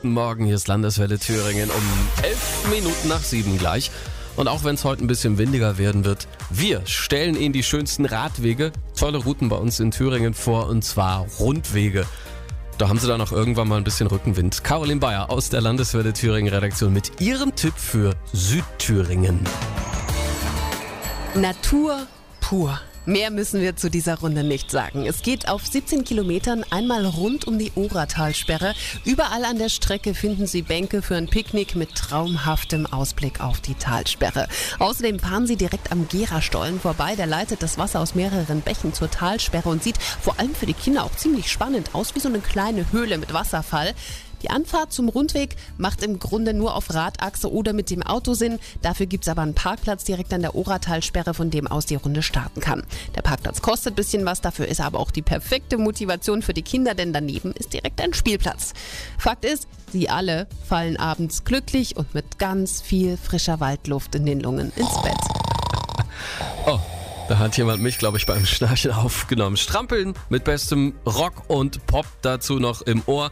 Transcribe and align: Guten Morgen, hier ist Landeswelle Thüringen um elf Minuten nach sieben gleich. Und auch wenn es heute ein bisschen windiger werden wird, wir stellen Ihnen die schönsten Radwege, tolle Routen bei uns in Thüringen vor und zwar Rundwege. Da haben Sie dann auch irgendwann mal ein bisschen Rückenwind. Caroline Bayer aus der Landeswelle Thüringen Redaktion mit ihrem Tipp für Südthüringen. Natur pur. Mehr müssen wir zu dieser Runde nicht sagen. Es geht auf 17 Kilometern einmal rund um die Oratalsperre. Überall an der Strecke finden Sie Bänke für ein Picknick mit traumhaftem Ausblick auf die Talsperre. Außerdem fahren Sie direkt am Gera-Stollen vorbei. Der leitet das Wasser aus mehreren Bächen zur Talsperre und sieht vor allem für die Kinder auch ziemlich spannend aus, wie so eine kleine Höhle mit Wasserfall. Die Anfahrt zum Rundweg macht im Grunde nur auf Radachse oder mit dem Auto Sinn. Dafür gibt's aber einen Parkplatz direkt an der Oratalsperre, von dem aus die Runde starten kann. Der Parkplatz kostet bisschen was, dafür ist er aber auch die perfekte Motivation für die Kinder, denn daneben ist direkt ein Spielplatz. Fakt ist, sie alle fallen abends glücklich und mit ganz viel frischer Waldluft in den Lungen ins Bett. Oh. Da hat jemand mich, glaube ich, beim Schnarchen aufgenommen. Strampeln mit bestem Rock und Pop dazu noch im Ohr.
Guten 0.00 0.14
Morgen, 0.14 0.44
hier 0.44 0.54
ist 0.54 0.68
Landeswelle 0.68 1.18
Thüringen 1.18 1.70
um 1.70 1.82
elf 2.22 2.70
Minuten 2.70 3.08
nach 3.08 3.24
sieben 3.24 3.58
gleich. 3.58 3.90
Und 4.36 4.46
auch 4.46 4.62
wenn 4.62 4.76
es 4.76 4.84
heute 4.84 5.02
ein 5.02 5.08
bisschen 5.08 5.38
windiger 5.38 5.76
werden 5.76 6.04
wird, 6.04 6.28
wir 6.50 6.86
stellen 6.86 7.34
Ihnen 7.34 7.52
die 7.52 7.64
schönsten 7.64 8.04
Radwege, 8.04 8.70
tolle 8.96 9.18
Routen 9.18 9.48
bei 9.48 9.56
uns 9.56 9.80
in 9.80 9.90
Thüringen 9.90 10.34
vor 10.34 10.68
und 10.68 10.84
zwar 10.84 11.26
Rundwege. 11.40 12.06
Da 12.78 12.88
haben 12.88 13.00
Sie 13.00 13.08
dann 13.08 13.20
auch 13.20 13.32
irgendwann 13.32 13.66
mal 13.66 13.76
ein 13.76 13.82
bisschen 13.82 14.06
Rückenwind. 14.06 14.62
Caroline 14.62 15.00
Bayer 15.00 15.30
aus 15.30 15.50
der 15.50 15.62
Landeswelle 15.62 16.12
Thüringen 16.12 16.54
Redaktion 16.54 16.92
mit 16.92 17.20
ihrem 17.20 17.56
Tipp 17.56 17.74
für 17.76 18.14
Südthüringen. 18.32 19.40
Natur 21.34 22.06
pur. 22.40 22.78
Mehr 23.08 23.30
müssen 23.30 23.62
wir 23.62 23.74
zu 23.74 23.88
dieser 23.88 24.18
Runde 24.18 24.44
nicht 24.44 24.70
sagen. 24.70 25.06
Es 25.06 25.22
geht 25.22 25.48
auf 25.48 25.66
17 25.66 26.04
Kilometern 26.04 26.62
einmal 26.68 27.06
rund 27.06 27.46
um 27.46 27.58
die 27.58 27.72
Oratalsperre. 27.74 28.74
Überall 29.06 29.46
an 29.46 29.58
der 29.58 29.70
Strecke 29.70 30.12
finden 30.12 30.46
Sie 30.46 30.60
Bänke 30.60 31.00
für 31.00 31.16
ein 31.16 31.26
Picknick 31.26 31.74
mit 31.74 31.94
traumhaftem 31.94 32.84
Ausblick 32.84 33.40
auf 33.40 33.62
die 33.62 33.76
Talsperre. 33.76 34.46
Außerdem 34.78 35.20
fahren 35.20 35.46
Sie 35.46 35.56
direkt 35.56 35.90
am 35.90 36.06
Gera-Stollen 36.06 36.80
vorbei. 36.80 37.16
Der 37.16 37.26
leitet 37.26 37.62
das 37.62 37.78
Wasser 37.78 38.00
aus 38.00 38.14
mehreren 38.14 38.60
Bächen 38.60 38.92
zur 38.92 39.10
Talsperre 39.10 39.70
und 39.70 39.82
sieht 39.82 39.96
vor 39.96 40.38
allem 40.38 40.54
für 40.54 40.66
die 40.66 40.74
Kinder 40.74 41.04
auch 41.04 41.16
ziemlich 41.16 41.50
spannend 41.50 41.94
aus, 41.94 42.14
wie 42.14 42.20
so 42.20 42.28
eine 42.28 42.40
kleine 42.40 42.92
Höhle 42.92 43.16
mit 43.16 43.32
Wasserfall. 43.32 43.94
Die 44.42 44.50
Anfahrt 44.50 44.92
zum 44.92 45.08
Rundweg 45.08 45.56
macht 45.76 46.02
im 46.02 46.18
Grunde 46.18 46.54
nur 46.54 46.74
auf 46.74 46.92
Radachse 46.92 47.52
oder 47.52 47.72
mit 47.72 47.90
dem 47.90 48.02
Auto 48.02 48.34
Sinn. 48.34 48.58
Dafür 48.82 49.06
gibt's 49.06 49.28
aber 49.28 49.42
einen 49.42 49.54
Parkplatz 49.54 50.04
direkt 50.04 50.32
an 50.32 50.42
der 50.42 50.54
Oratalsperre, 50.54 51.34
von 51.34 51.50
dem 51.50 51.66
aus 51.66 51.86
die 51.86 51.96
Runde 51.96 52.22
starten 52.22 52.60
kann. 52.60 52.84
Der 53.14 53.22
Parkplatz 53.22 53.62
kostet 53.62 53.96
bisschen 53.96 54.24
was, 54.24 54.40
dafür 54.40 54.68
ist 54.68 54.80
er 54.80 54.86
aber 54.86 55.00
auch 55.00 55.10
die 55.10 55.22
perfekte 55.22 55.78
Motivation 55.78 56.42
für 56.42 56.54
die 56.54 56.62
Kinder, 56.62 56.94
denn 56.94 57.12
daneben 57.12 57.52
ist 57.52 57.72
direkt 57.72 58.00
ein 58.00 58.14
Spielplatz. 58.14 58.74
Fakt 59.18 59.44
ist, 59.44 59.66
sie 59.92 60.08
alle 60.08 60.46
fallen 60.68 60.96
abends 60.96 61.44
glücklich 61.44 61.96
und 61.96 62.14
mit 62.14 62.38
ganz 62.38 62.80
viel 62.80 63.16
frischer 63.16 63.60
Waldluft 63.60 64.14
in 64.14 64.26
den 64.26 64.40
Lungen 64.40 64.72
ins 64.76 65.02
Bett. 65.02 65.18
Oh. 66.66 66.78
Da 67.28 67.36
hat 67.38 67.58
jemand 67.58 67.82
mich, 67.82 67.98
glaube 67.98 68.16
ich, 68.16 68.24
beim 68.24 68.46
Schnarchen 68.46 68.90
aufgenommen. 68.90 69.58
Strampeln 69.58 70.14
mit 70.30 70.44
bestem 70.44 70.94
Rock 71.04 71.42
und 71.48 71.86
Pop 71.86 72.06
dazu 72.22 72.58
noch 72.58 72.80
im 72.80 73.02
Ohr. 73.04 73.30